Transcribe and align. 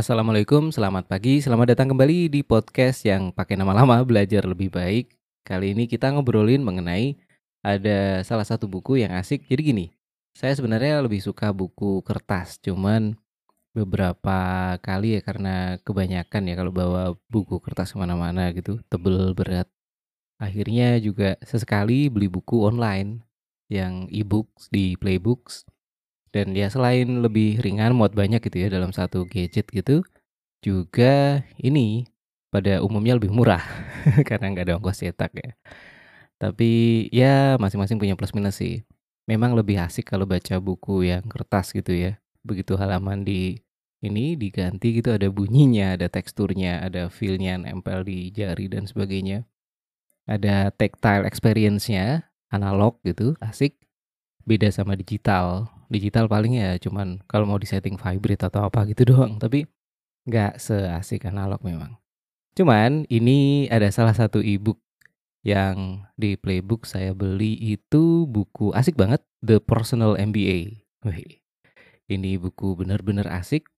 Assalamualaikum, 0.00 0.72
selamat 0.72 1.12
pagi, 1.12 1.44
selamat 1.44 1.76
datang 1.76 1.92
kembali 1.92 2.32
di 2.32 2.40
podcast 2.40 3.04
yang 3.04 3.36
pakai 3.36 3.52
nama 3.52 3.76
lama 3.76 4.00
belajar 4.00 4.48
lebih 4.48 4.72
baik. 4.72 5.12
Kali 5.44 5.76
ini 5.76 5.84
kita 5.84 6.08
ngobrolin 6.08 6.64
mengenai 6.64 7.20
ada 7.60 8.24
salah 8.24 8.48
satu 8.48 8.64
buku 8.64 9.04
yang 9.04 9.12
asik. 9.12 9.44
Jadi 9.44 9.60
gini, 9.60 9.86
saya 10.32 10.56
sebenarnya 10.56 11.04
lebih 11.04 11.20
suka 11.20 11.52
buku 11.52 12.00
kertas, 12.00 12.56
cuman 12.64 13.12
beberapa 13.76 14.72
kali 14.80 15.08
ya 15.10 15.20
karena 15.20 15.76
kebanyakan 15.84 16.48
ya 16.48 16.54
kalau 16.56 16.72
bawa 16.72 17.02
buku 17.28 17.60
kertas 17.60 17.92
ke 17.92 18.00
mana-mana 18.00 18.56
gitu, 18.56 18.80
tebel 18.88 19.36
berat. 19.36 19.68
Akhirnya 20.40 20.96
juga 20.96 21.36
sesekali 21.44 22.08
beli 22.08 22.32
buku 22.32 22.64
online 22.64 23.20
yang 23.68 24.08
e-books 24.08 24.72
di 24.72 24.96
Playbooks 24.96 25.68
dan 26.30 26.54
ya 26.54 26.70
selain 26.70 27.22
lebih 27.22 27.58
ringan, 27.62 27.94
muat 27.94 28.14
banyak 28.14 28.42
gitu 28.42 28.66
ya 28.66 28.68
dalam 28.70 28.94
satu 28.94 29.26
gadget 29.26 29.66
gitu, 29.70 30.06
juga 30.62 31.44
ini 31.58 32.06
pada 32.50 32.82
umumnya 32.82 33.16
lebih 33.16 33.30
murah 33.30 33.62
karena 34.28 34.50
nggak 34.52 34.64
ada 34.70 34.74
ongkos 34.78 35.02
cetak 35.02 35.32
ya. 35.38 35.50
Tapi 36.40 37.06
ya 37.12 37.60
masing-masing 37.60 38.00
punya 38.00 38.16
plus 38.16 38.32
minus 38.32 38.58
sih. 38.58 38.82
Memang 39.28 39.54
lebih 39.54 39.78
asik 39.78 40.10
kalau 40.10 40.24
baca 40.24 40.56
buku 40.58 41.06
yang 41.06 41.22
kertas 41.28 41.70
gitu 41.76 41.92
ya. 41.92 42.18
Begitu 42.42 42.74
halaman 42.80 43.22
di 43.22 43.60
ini 44.00 44.32
diganti 44.34 44.96
gitu 44.96 45.12
ada 45.12 45.28
bunyinya, 45.28 45.94
ada 46.00 46.08
teksturnya, 46.08 46.80
ada 46.80 47.12
feel-nya 47.12 47.60
nempel 47.60 48.00
di 48.02 48.32
jari 48.32 48.66
dan 48.72 48.88
sebagainya. 48.88 49.44
Ada 50.24 50.72
tactile 50.72 51.28
experience-nya, 51.28 52.32
analog 52.48 52.96
gitu, 53.04 53.36
asik. 53.44 53.76
Beda 54.44 54.68
sama 54.72 54.96
digital. 54.96 55.68
Digital 55.90 56.30
paling 56.30 56.58
ya 56.58 56.78
cuman 56.78 57.20
kalau 57.26 57.44
mau 57.46 57.58
disetting 57.58 57.98
vibrate 57.98 58.46
atau 58.46 58.62
apa 58.66 58.86
gitu 58.88 59.06
doang 59.14 59.36
tapi 59.42 59.66
nggak 60.28 60.60
seasik 60.60 61.26
analog 61.26 61.60
memang. 61.64 61.98
Cuman 62.54 63.08
ini 63.10 63.70
ada 63.70 63.88
salah 63.90 64.14
satu 64.14 64.42
ebook 64.42 64.78
yang 65.40 66.04
di 66.20 66.36
playbook 66.36 66.84
saya 66.84 67.16
beli 67.16 67.56
itu 67.56 68.28
buku 68.28 68.76
asik 68.76 68.94
banget 68.94 69.24
The 69.40 69.56
Personal 69.56 70.20
MBA 70.20 70.84
ini 72.10 72.36
buku 72.36 72.74
bener-bener 72.74 73.30
asik. 73.30 73.70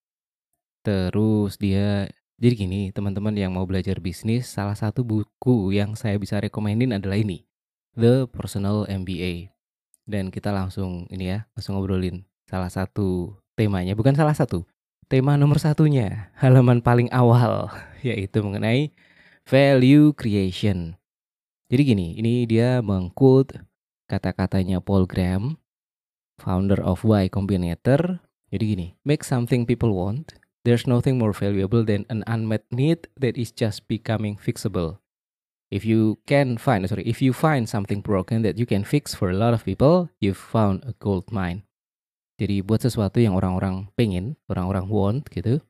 Terus 0.82 1.60
dia 1.60 2.10
jadi 2.40 2.54
gini 2.58 2.80
teman-teman 2.90 3.36
yang 3.38 3.54
mau 3.54 3.68
belajar 3.68 4.02
bisnis 4.02 4.50
salah 4.50 4.74
satu 4.74 5.06
buku 5.06 5.70
yang 5.70 5.94
saya 5.94 6.18
bisa 6.18 6.42
rekomendin 6.42 6.90
adalah 6.90 7.20
ini 7.20 7.46
The 7.94 8.26
Personal 8.26 8.88
MBA 8.90 9.51
dan 10.06 10.30
kita 10.30 10.50
langsung 10.50 11.06
ini 11.08 11.34
ya, 11.34 11.38
langsung 11.54 11.78
ngobrolin 11.78 12.24
salah 12.48 12.68
satu 12.68 13.38
temanya, 13.56 13.96
bukan 13.96 14.14
salah 14.16 14.36
satu, 14.36 14.64
tema 15.12 15.36
nomor 15.36 15.60
satunya, 15.60 16.32
halaman 16.40 16.80
paling 16.80 17.08
awal, 17.12 17.68
yaitu 18.06 18.40
mengenai 18.40 18.94
value 19.44 20.14
creation. 20.16 20.96
Jadi 21.72 21.82
gini, 21.84 22.08
ini 22.20 22.44
dia 22.44 22.84
mengkut 22.84 23.56
kata-katanya 24.08 24.84
Paul 24.84 25.08
Graham, 25.08 25.56
founder 26.36 26.80
of 26.84 27.04
Y 27.04 27.32
Combinator. 27.32 28.20
Jadi 28.52 28.64
gini, 28.76 28.88
make 29.08 29.24
something 29.24 29.64
people 29.64 29.96
want. 29.96 30.36
There's 30.62 30.86
nothing 30.86 31.18
more 31.18 31.34
valuable 31.34 31.82
than 31.82 32.06
an 32.06 32.22
unmet 32.30 32.62
need 32.70 33.10
that 33.18 33.34
is 33.34 33.50
just 33.50 33.88
becoming 33.90 34.38
fixable. 34.38 35.01
If 35.72 35.88
you 35.88 36.20
can 36.28 36.60
find, 36.60 36.84
sorry, 36.84 37.08
if 37.08 37.24
you 37.24 37.32
find 37.32 37.64
something 37.64 38.04
broken 38.04 38.44
that 38.44 38.60
you 38.60 38.68
can 38.68 38.84
fix 38.84 39.16
for 39.16 39.32
a 39.32 39.38
lot 39.40 39.56
of 39.56 39.64
people, 39.64 40.12
you've 40.20 40.36
found 40.36 40.84
a 40.84 40.92
gold 41.00 41.32
mine. 41.32 41.64
Jadi 42.36 42.60
buat 42.60 42.84
sesuatu 42.84 43.24
yang 43.24 43.32
orang-orang 43.32 43.88
pengen, 43.96 44.36
orang-orang 44.52 44.92
want 44.92 45.32
gitu, 45.32 45.64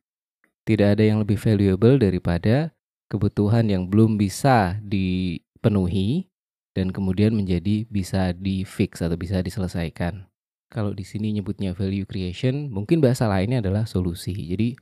tidak 0.66 0.98
ada 0.98 1.06
yang 1.06 1.22
lebih 1.22 1.38
valuable 1.38 2.02
daripada 2.02 2.74
kebutuhan 3.06 3.70
yang 3.70 3.86
belum 3.86 4.18
bisa 4.18 4.74
dipenuhi 4.82 6.26
dan 6.74 6.90
kemudian 6.90 7.30
menjadi 7.38 7.86
bisa 7.86 8.34
di 8.34 8.66
fix 8.66 9.06
atau 9.06 9.14
bisa 9.14 9.38
diselesaikan. 9.38 10.26
Kalau 10.66 10.90
di 10.96 11.06
sini 11.06 11.30
nyebutnya 11.30 11.78
value 11.78 12.10
creation, 12.10 12.74
mungkin 12.74 12.98
bahasa 12.98 13.30
lainnya 13.30 13.62
adalah 13.62 13.86
solusi. 13.86 14.34
Jadi 14.34 14.74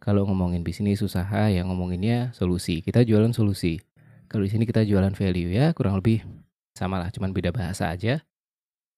kalau 0.00 0.24
ngomongin 0.24 0.64
bisnis 0.64 1.04
usaha 1.04 1.50
yang 1.52 1.68
ngomonginnya 1.68 2.32
solusi, 2.32 2.80
kita 2.80 3.04
jualan 3.04 3.36
solusi. 3.36 3.84
Kalau 4.32 4.48
di 4.48 4.50
sini 4.50 4.64
kita 4.64 4.80
jualan 4.88 5.12
value 5.12 5.52
ya, 5.52 5.76
kurang 5.76 6.00
lebih 6.00 6.24
sama 6.72 6.96
lah, 6.96 7.12
cuman 7.12 7.36
beda 7.36 7.52
bahasa 7.52 7.92
aja. 7.92 8.24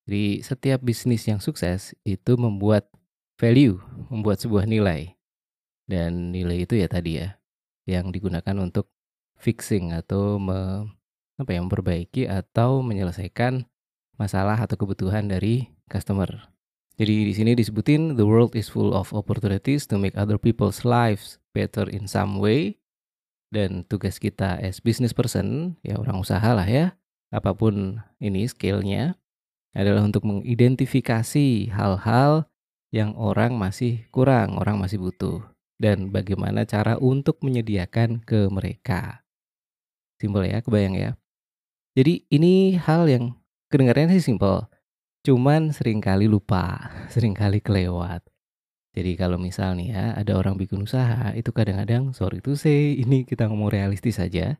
Jadi 0.07 0.39
setiap 0.39 0.79
bisnis 0.79 1.27
yang 1.27 1.43
sukses 1.43 1.91
itu 2.07 2.39
membuat 2.39 2.87
value, 3.35 3.75
membuat 4.07 4.39
sebuah 4.39 4.63
nilai. 4.63 5.11
Dan 5.83 6.31
nilai 6.31 6.63
itu 6.63 6.79
ya 6.79 6.87
tadi 6.87 7.19
ya, 7.19 7.35
yang 7.83 8.15
digunakan 8.15 8.55
untuk 8.63 8.87
fixing 9.35 9.91
atau 9.91 10.39
me, 10.39 10.87
apa 11.35 11.51
ya, 11.51 11.59
memperbaiki 11.59 12.31
atau 12.31 12.79
menyelesaikan 12.79 13.67
masalah 14.15 14.55
atau 14.55 14.79
kebutuhan 14.79 15.27
dari 15.27 15.67
customer. 15.91 16.47
Jadi 16.95 17.27
di 17.27 17.33
sini 17.35 17.51
disebutin 17.59 18.15
the 18.15 18.23
world 18.23 18.55
is 18.55 18.71
full 18.71 18.95
of 18.95 19.11
opportunities 19.11 19.83
to 19.83 19.99
make 19.99 20.15
other 20.15 20.39
people's 20.39 20.87
lives 20.87 21.43
better 21.51 21.91
in 21.91 22.07
some 22.07 22.39
way 22.39 22.79
dan 23.53 23.85
tugas 23.85 24.17
kita 24.17 24.57
as 24.61 24.81
business 24.81 25.13
person, 25.13 25.77
ya 25.85 25.97
orang 25.99 26.21
usaha 26.21 26.53
lah 26.53 26.65
ya, 26.65 26.97
apa 27.29 27.51
pun 27.53 28.01
ini 28.17 28.47
skillnya, 28.49 29.17
adalah 29.75 30.07
untuk 30.07 30.23
mengidentifikasi 30.23 31.69
hal-hal 31.75 32.47
yang 32.95 33.11
orang 33.19 33.59
masih 33.59 34.07
kurang, 34.09 34.55
orang 34.55 34.79
masih 34.79 35.03
butuh. 35.03 35.43
Dan 35.75 36.15
bagaimana 36.15 36.63
cara 36.63 36.95
untuk 36.95 37.43
menyediakan 37.43 38.23
ke 38.23 38.47
mereka. 38.47 39.27
Simpel 40.15 40.47
ya, 40.47 40.63
kebayang 40.63 40.95
ya. 40.95 41.11
Jadi 41.99 42.23
ini 42.31 42.79
hal 42.79 43.11
yang 43.11 43.35
kedengarannya 43.67 44.15
sih 44.15 44.31
simpel. 44.31 44.71
Cuman 45.27 45.75
sering 45.75 45.99
kali 45.99 46.31
lupa, 46.31 46.87
sering 47.13 47.35
kali 47.35 47.59
kelewat. 47.59 48.23
Jadi 48.95 49.19
kalau 49.19 49.35
misal 49.35 49.75
nih 49.75 49.91
ya, 49.91 50.05
ada 50.15 50.39
orang 50.39 50.55
bikin 50.55 50.87
usaha, 50.87 51.35
itu 51.35 51.51
kadang-kadang 51.51 52.15
sorry 52.15 52.39
to 52.39 52.55
say, 52.55 52.95
ini 53.03 53.27
kita 53.27 53.51
ngomong 53.51 53.75
realistis 53.75 54.23
saja. 54.23 54.55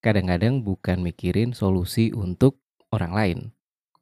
Kadang-kadang 0.00 0.64
bukan 0.64 1.04
mikirin 1.04 1.52
solusi 1.52 2.08
untuk 2.16 2.64
orang 2.88 3.12
lain. 3.12 3.38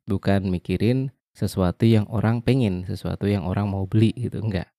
Bukan 0.06 0.46
mikirin 0.46 1.10
sesuatu 1.34 1.82
yang 1.82 2.06
orang 2.06 2.46
pengen, 2.46 2.86
sesuatu 2.86 3.26
yang 3.26 3.42
orang 3.42 3.66
mau 3.66 3.90
beli 3.90 4.14
gitu, 4.14 4.38
enggak. 4.38 4.70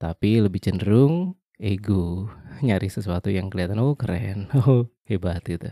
Tapi 0.00 0.40
lebih 0.40 0.64
cenderung 0.64 1.36
ego, 1.60 2.32
nyari 2.66 2.88
sesuatu 2.88 3.28
yang 3.28 3.52
kelihatan 3.52 3.84
oh 3.84 3.92
keren, 4.00 4.48
oh 4.64 4.88
hebat 5.04 5.44
gitu. 5.44 5.68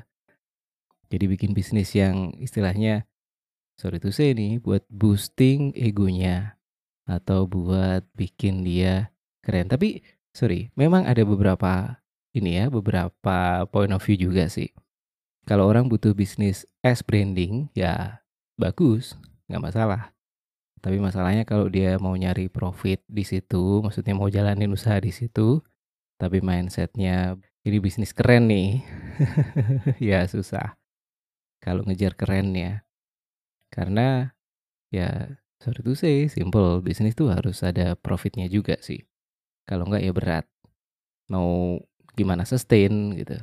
Jadi 1.10 1.24
bikin 1.26 1.56
bisnis 1.56 1.96
yang 1.96 2.36
istilahnya 2.38 3.08
sorry 3.80 3.96
to 3.96 4.12
say 4.12 4.36
nih 4.36 4.60
buat 4.60 4.84
boosting 4.92 5.72
egonya 5.72 6.59
atau 7.10 7.50
buat 7.50 8.06
bikin 8.14 8.62
dia 8.62 9.10
keren. 9.42 9.66
Tapi 9.66 10.06
sorry, 10.30 10.70
memang 10.78 11.02
ada 11.10 11.26
beberapa 11.26 11.98
ini 12.30 12.62
ya, 12.62 12.70
beberapa 12.70 13.66
point 13.66 13.90
of 13.90 14.02
view 14.06 14.30
juga 14.30 14.46
sih. 14.46 14.70
Kalau 15.50 15.66
orang 15.66 15.90
butuh 15.90 16.14
bisnis 16.14 16.62
as 16.86 17.02
branding, 17.02 17.66
ya 17.74 18.22
bagus, 18.54 19.18
nggak 19.50 19.72
masalah. 19.72 20.14
Tapi 20.80 20.96
masalahnya 21.02 21.42
kalau 21.44 21.66
dia 21.66 21.98
mau 21.98 22.14
nyari 22.14 22.46
profit 22.46 23.02
di 23.10 23.26
situ, 23.26 23.82
maksudnya 23.82 24.14
mau 24.14 24.30
jalanin 24.30 24.70
usaha 24.70 24.96
di 25.02 25.10
situ, 25.10 25.60
tapi 26.16 26.40
mindsetnya 26.40 27.36
ini 27.66 27.76
bisnis 27.82 28.14
keren 28.16 28.48
nih, 28.48 28.80
ya 30.12 30.24
susah. 30.24 30.78
Kalau 31.60 31.84
ngejar 31.84 32.16
keren 32.16 32.56
ya, 32.56 32.80
karena 33.68 34.32
ya 34.88 35.39
Sorry 35.60 35.84
to 35.84 35.92
say, 35.92 36.24
simple, 36.32 36.80
bisnis 36.80 37.12
tuh 37.12 37.28
harus 37.28 37.60
ada 37.60 37.92
profitnya 37.92 38.48
juga 38.48 38.80
sih. 38.80 39.04
Kalau 39.68 39.84
enggak 39.84 40.02
ya 40.08 40.12
berat. 40.16 40.46
Mau 41.28 41.76
gimana 42.16 42.48
sustain 42.48 43.12
gitu. 43.12 43.36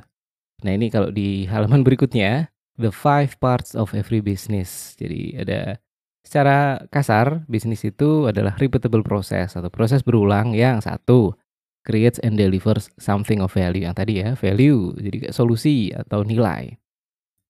Nah 0.66 0.72
ini 0.74 0.90
kalau 0.90 1.14
di 1.14 1.46
halaman 1.46 1.82
berikutnya, 1.86 2.50
the 2.74 2.90
five 2.90 3.38
parts 3.38 3.78
of 3.78 3.94
every 3.94 4.18
business. 4.18 4.98
Jadi 4.98 5.38
ada 5.38 5.78
secara 6.26 6.82
kasar, 6.90 7.46
bisnis 7.46 7.86
itu 7.86 8.26
adalah 8.26 8.58
repeatable 8.58 9.06
process 9.06 9.54
atau 9.54 9.70
proses 9.70 10.02
berulang 10.02 10.58
yang 10.58 10.82
satu, 10.82 11.38
creates 11.86 12.18
and 12.26 12.34
delivers 12.34 12.90
something 12.98 13.38
of 13.38 13.54
value. 13.54 13.86
Yang 13.86 13.94
tadi 13.94 14.12
ya, 14.26 14.34
value, 14.34 14.90
jadi 14.98 15.30
solusi 15.30 15.94
atau 15.94 16.26
nilai. 16.26 16.74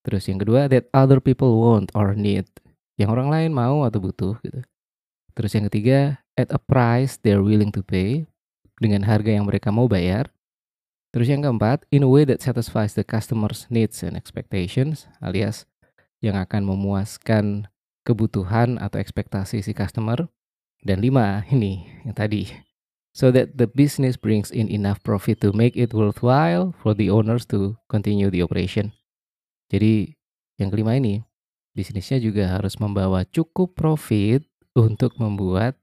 Terus 0.04 0.28
yang 0.28 0.44
kedua, 0.44 0.69
that 0.69 0.92
other 0.92 1.25
people 1.25 1.56
want 1.56 1.88
or 1.96 2.12
need 2.12 2.44
yang 2.98 3.14
orang 3.14 3.30
lain 3.30 3.50
mau 3.54 3.86
atau 3.86 4.02
butuh 4.02 4.36
gitu. 4.42 4.60
Terus 5.38 5.54
yang 5.54 5.70
ketiga, 5.70 6.18
at 6.34 6.50
a 6.50 6.58
price 6.58 7.14
they're 7.22 7.46
willing 7.46 7.70
to 7.70 7.80
pay, 7.80 8.26
dengan 8.82 9.06
harga 9.06 9.30
yang 9.38 9.46
mereka 9.46 9.70
mau 9.70 9.86
bayar. 9.86 10.34
Terus 11.14 11.30
yang 11.30 11.46
keempat, 11.46 11.86
in 11.94 12.02
a 12.04 12.10
way 12.10 12.26
that 12.26 12.42
satisfies 12.42 12.92
the 12.98 13.06
customer's 13.06 13.70
needs 13.70 14.02
and 14.02 14.18
expectations, 14.18 15.06
alias 15.22 15.64
yang 16.18 16.34
akan 16.34 16.66
memuaskan 16.66 17.70
kebutuhan 18.02 18.76
atau 18.82 18.98
ekspektasi 18.98 19.62
si 19.62 19.72
customer. 19.72 20.26
Dan 20.82 21.02
lima, 21.02 21.42
ini 21.50 21.90
yang 22.06 22.14
tadi, 22.14 22.50
so 23.10 23.34
that 23.34 23.58
the 23.58 23.66
business 23.66 24.14
brings 24.14 24.54
in 24.54 24.70
enough 24.70 25.02
profit 25.02 25.42
to 25.42 25.50
make 25.50 25.74
it 25.74 25.90
worthwhile 25.90 26.70
for 26.78 26.94
the 26.94 27.10
owners 27.10 27.42
to 27.50 27.74
continue 27.90 28.30
the 28.30 28.42
operation. 28.42 28.94
Jadi 29.74 30.14
yang 30.54 30.70
kelima 30.70 30.94
ini, 30.94 31.27
bisnisnya 31.78 32.19
juga 32.19 32.58
harus 32.58 32.75
membawa 32.82 33.22
cukup 33.22 33.78
profit 33.78 34.42
untuk 34.75 35.14
membuat 35.22 35.78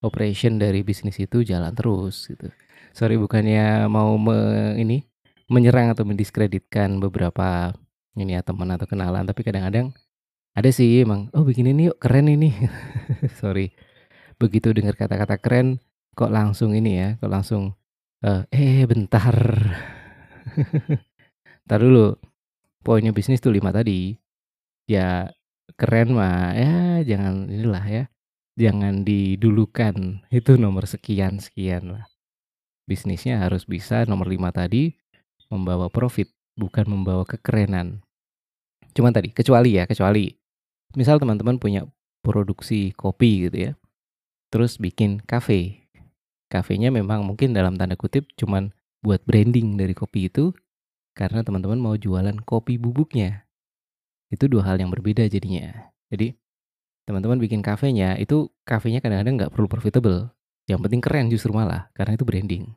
operation 0.00 0.56
dari 0.56 0.80
bisnis 0.80 1.20
itu 1.20 1.44
jalan 1.44 1.76
terus 1.76 2.32
gitu. 2.32 2.48
Sorry 2.96 3.20
bukannya 3.20 3.84
mau 3.92 4.16
me, 4.16 4.72
ini 4.80 5.04
menyerang 5.52 5.92
atau 5.92 6.08
mendiskreditkan 6.08 6.96
beberapa 6.96 7.76
ini 8.16 8.38
ya 8.38 8.40
teman 8.40 8.72
atau 8.72 8.88
kenalan, 8.88 9.28
tapi 9.28 9.44
kadang-kadang 9.44 9.92
ada 10.56 10.70
sih 10.72 11.04
emang, 11.04 11.28
"Oh 11.36 11.44
bikin 11.44 11.68
ini 11.68 11.92
yuk, 11.92 12.00
keren 12.00 12.30
ini." 12.30 12.54
Sorry. 13.42 13.74
Begitu 14.40 14.72
dengar 14.72 14.96
kata-kata 14.96 15.36
keren, 15.42 15.82
kok 16.16 16.30
langsung 16.32 16.72
ini 16.72 16.96
ya, 16.96 17.08
kok 17.20 17.28
langsung, 17.28 17.76
uh, 18.24 18.46
"Eh 18.48 18.86
bentar." 18.88 19.34
Entar 21.66 21.80
dulu, 21.82 22.14
poinnya 22.86 23.10
bisnis 23.10 23.42
tuh 23.42 23.50
lima 23.50 23.74
tadi. 23.74 24.23
Ya 24.84 25.32
keren 25.80 26.12
mah 26.12 26.52
ya 26.52 27.00
jangan 27.00 27.48
inilah 27.48 27.84
ya, 27.88 28.04
jangan 28.60 29.00
didulukan, 29.00 30.20
itu 30.28 30.60
nomor 30.60 30.84
sekian-sekian 30.84 31.88
lah. 31.88 32.04
Bisnisnya 32.84 33.40
harus 33.40 33.64
bisa 33.64 34.04
nomor 34.04 34.28
lima 34.28 34.52
tadi, 34.52 34.92
membawa 35.48 35.88
profit, 35.88 36.28
bukan 36.60 36.84
membawa 36.84 37.24
kekerenan. 37.24 38.04
Cuman 38.92 39.16
tadi, 39.16 39.32
kecuali 39.32 39.80
ya, 39.80 39.88
kecuali 39.88 40.36
misal 40.92 41.16
teman-teman 41.16 41.56
punya 41.56 41.88
produksi 42.20 42.92
kopi 42.92 43.48
gitu 43.48 43.56
ya, 43.56 43.72
terus 44.52 44.76
bikin 44.76 45.24
kafe. 45.24 45.88
Kafenya 46.52 46.92
memang 46.92 47.24
mungkin 47.24 47.56
dalam 47.56 47.80
tanda 47.80 47.96
kutip 47.96 48.28
cuman 48.36 48.70
buat 49.00 49.24
branding 49.24 49.80
dari 49.80 49.96
kopi 49.96 50.28
itu, 50.28 50.52
karena 51.16 51.40
teman-teman 51.40 51.80
mau 51.80 51.96
jualan 51.96 52.36
kopi 52.44 52.76
bubuknya. 52.76 53.43
Itu 54.34 54.50
dua 54.50 54.66
hal 54.66 54.82
yang 54.82 54.90
berbeda 54.90 55.22
jadinya. 55.30 55.94
Jadi 56.10 56.34
teman-teman 57.06 57.38
bikin 57.38 57.62
kafenya, 57.62 58.18
itu 58.18 58.50
kafenya 58.66 58.98
kadang-kadang 58.98 59.38
nggak 59.38 59.52
perlu 59.54 59.70
profitable. 59.70 60.34
Yang 60.66 60.80
penting 60.82 61.00
keren 61.04 61.26
justru 61.30 61.54
malah, 61.54 61.86
karena 61.94 62.18
itu 62.18 62.26
branding. 62.26 62.74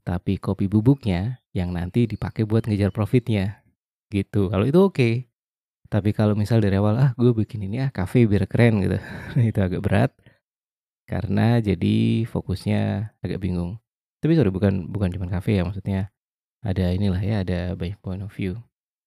Tapi 0.00 0.40
kopi 0.40 0.64
bubuknya 0.72 1.44
yang 1.52 1.76
nanti 1.76 2.08
dipakai 2.08 2.48
buat 2.48 2.64
ngejar 2.64 2.88
profitnya. 2.88 3.60
Gitu. 4.08 4.48
Kalau 4.48 4.64
itu 4.64 4.80
oke. 4.80 4.96
Okay. 4.96 5.14
Tapi 5.88 6.16
kalau 6.16 6.32
misal 6.32 6.64
dari 6.64 6.80
awal, 6.80 6.96
ah 6.96 7.10
gue 7.16 7.32
bikin 7.32 7.64
ini 7.64 7.84
ah 7.84 7.92
kafe 7.92 8.24
biar 8.24 8.48
keren 8.48 8.80
gitu. 8.80 8.96
itu 9.52 9.60
agak 9.60 9.84
berat. 9.84 10.10
Karena 11.04 11.60
jadi 11.60 12.24
fokusnya 12.24 13.12
agak 13.20 13.40
bingung. 13.44 13.80
Tapi 14.24 14.32
sorry 14.36 14.48
bukan 14.48 14.88
bukan 14.88 15.12
cuma 15.12 15.28
kafe 15.28 15.60
ya 15.60 15.64
maksudnya. 15.68 16.08
Ada 16.64 16.96
inilah 16.96 17.20
ya, 17.20 17.36
ada 17.44 17.60
banyak 17.76 18.00
point 18.00 18.24
of 18.24 18.32
view. 18.32 18.56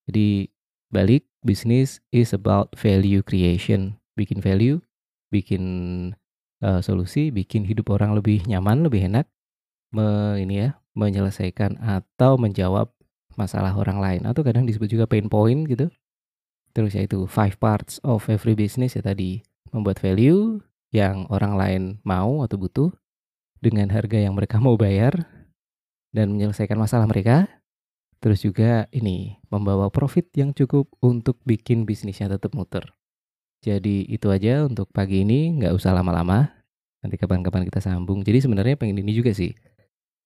Jadi 0.05 0.49
balik 0.91 1.25
bisnis 1.41 2.03
is 2.11 2.35
about 2.35 2.75
value 2.77 3.23
creation. 3.25 3.97
Bikin 4.19 4.43
value, 4.43 4.83
bikin 5.33 5.63
uh, 6.61 6.83
solusi, 6.83 7.31
bikin 7.31 7.65
hidup 7.65 7.89
orang 7.89 8.13
lebih 8.13 8.43
nyaman, 8.45 8.85
lebih 8.85 9.07
enak. 9.07 9.25
Me, 9.91 10.39
ini 10.39 10.67
ya, 10.67 10.69
menyelesaikan 10.95 11.79
atau 11.79 12.39
menjawab 12.39 12.91
masalah 13.39 13.71
orang 13.75 13.99
lain 14.03 14.21
atau 14.27 14.43
kadang 14.43 14.67
disebut 14.67 14.91
juga 14.91 15.05
pain 15.07 15.31
point 15.31 15.63
gitu 15.67 15.87
Terus 16.71 16.95
ya 16.95 17.03
itu 17.03 17.27
five 17.27 17.59
parts 17.59 17.99
of 18.03 18.23
every 18.31 18.55
business 18.55 18.95
ya 18.95 19.03
tadi 19.03 19.43
membuat 19.75 19.99
value 19.99 20.63
yang 20.91 21.27
orang 21.31 21.55
lain 21.55 21.83
mau 22.03 22.43
atau 22.43 22.55
butuh 22.59 22.89
dengan 23.59 23.91
harga 23.91 24.19
yang 24.19 24.35
mereka 24.35 24.59
mau 24.59 24.75
bayar 24.79 25.27
dan 26.11 26.35
menyelesaikan 26.35 26.75
masalah 26.79 27.07
mereka. 27.07 27.47
Terus 28.21 28.45
juga 28.45 28.85
ini 28.93 29.41
membawa 29.49 29.89
profit 29.89 30.29
yang 30.37 30.53
cukup 30.53 30.87
untuk 31.01 31.41
bikin 31.43 31.89
bisnisnya 31.89 32.29
tetap 32.29 32.53
muter. 32.53 32.93
Jadi 33.65 34.05
itu 34.09 34.29
aja 34.29 34.65
untuk 34.65 34.89
pagi 34.93 35.25
ini, 35.25 35.57
nggak 35.57 35.73
usah 35.73 35.93
lama-lama. 35.93 36.53
Nanti 37.01 37.17
kapan-kapan 37.17 37.65
kita 37.65 37.81
sambung. 37.81 38.21
Jadi 38.21 38.45
sebenarnya 38.45 38.77
pengen 38.77 39.01
ini 39.01 39.17
juga 39.17 39.33
sih. 39.33 39.57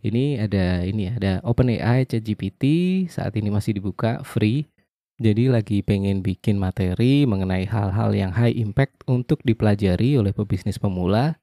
Ini 0.03 0.43
ada 0.43 0.83
ini 0.83 1.07
ada 1.07 1.39
OpenAI 1.41 2.03
ChatGPT 2.05 2.63
saat 3.07 3.33
ini 3.39 3.47
masih 3.49 3.79
dibuka 3.79 4.21
free 4.27 4.67
jadi 5.15 5.47
lagi 5.47 5.79
pengen 5.79 6.19
bikin 6.19 6.59
materi 6.59 7.23
mengenai 7.23 7.63
hal-hal 7.63 8.11
yang 8.11 8.35
high 8.35 8.51
impact 8.51 8.99
untuk 9.07 9.39
dipelajari 9.47 10.19
oleh 10.19 10.35
pebisnis 10.35 10.75
pemula. 10.75 11.39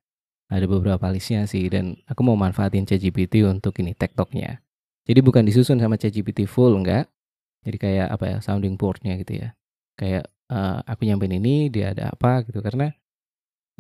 Ada 0.53 0.69
beberapa 0.69 1.09
listnya 1.09 1.49
sih 1.49 1.73
dan 1.73 1.97
aku 2.05 2.21
mau 2.21 2.37
manfaatin 2.37 2.85
ChatGPT 2.85 3.49
untuk 3.49 3.73
ini 3.81 3.97
TikToknya. 3.97 4.61
Jadi 5.03 5.21
bukan 5.21 5.43
disusun 5.43 5.83
sama 5.83 5.99
ChatGPT 5.99 6.47
full 6.47 6.79
enggak. 6.79 7.11
Jadi 7.63 7.77
kayak 7.79 8.09
apa 8.11 8.25
ya 8.27 8.39
sounding 8.39 8.75
boardnya 8.79 9.19
gitu 9.19 9.43
ya. 9.43 9.55
Kayak 9.99 10.31
uh, 10.51 10.83
aku 10.87 11.07
nyampein 11.07 11.39
ini 11.39 11.71
dia 11.71 11.95
ada 11.95 12.11
apa 12.15 12.43
gitu 12.47 12.63
karena 12.63 12.95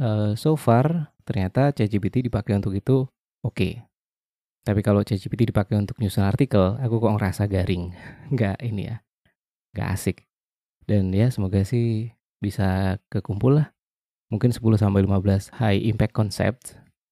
uh, 0.02 0.34
so 0.34 0.54
far 0.58 1.14
ternyata 1.22 1.70
ChatGPT 1.70 2.26
dipakai 2.26 2.58
untuk 2.58 2.74
itu 2.74 3.06
oke. 3.42 3.54
Okay. 3.54 3.72
Tapi 4.62 4.78
kalau 4.82 5.02
ChatGPT 5.02 5.50
dipakai 5.50 5.74
untuk 5.74 5.98
nyusun 5.98 6.22
artikel, 6.22 6.78
aku 6.78 7.02
kok 7.02 7.14
ngerasa 7.18 7.50
garing. 7.50 7.90
Enggak 8.30 8.62
ini 8.62 8.94
ya 8.94 9.02
gak 9.74 9.88
asik. 9.98 10.16
Dan 10.84 11.10
ya 11.10 11.32
semoga 11.32 11.64
sih 11.64 12.12
bisa 12.38 12.98
kekumpul 13.08 13.62
lah. 13.62 13.68
Mungkin 14.32 14.50
10 14.50 14.62
sampai 14.80 15.04
15 15.04 15.52
high 15.60 15.80
impact 15.92 16.14
concept 16.16 16.62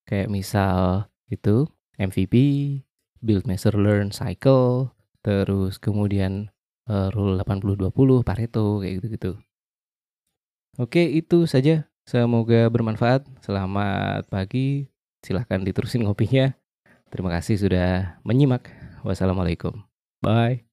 kayak 0.09 0.33
misal 0.33 1.07
itu 1.29 1.69
MVP, 2.01 2.35
build 3.21 3.45
measure 3.45 3.77
learn 3.77 4.13
cycle, 4.13 4.93
terus 5.21 5.77
kemudian 5.77 6.53
uh, 6.89 7.09
rule 7.13 7.37
80-20, 7.41 8.25
Pareto 8.25 8.81
kayak 8.81 8.95
gitu-gitu. 9.01 9.33
Oke, 10.81 11.03
itu 11.05 11.45
saja. 11.45 11.85
Semoga 12.09 12.67
bermanfaat. 12.73 13.29
Selamat 13.45 14.25
pagi. 14.33 14.89
Silahkan 15.21 15.61
diterusin 15.61 16.03
ngopinya. 16.09 16.57
Terima 17.13 17.29
kasih 17.29 17.61
sudah 17.61 18.17
menyimak. 18.25 18.71
Wassalamualaikum. 19.05 19.85
Bye. 20.25 20.70